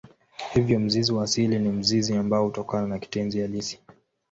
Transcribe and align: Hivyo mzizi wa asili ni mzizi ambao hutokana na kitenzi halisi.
Hivyo 0.53 0.79
mzizi 0.79 1.13
wa 1.13 1.23
asili 1.23 1.59
ni 1.59 1.69
mzizi 1.69 2.15
ambao 2.17 2.43
hutokana 2.45 2.87
na 2.87 2.99
kitenzi 2.99 3.41
halisi. 3.41 3.79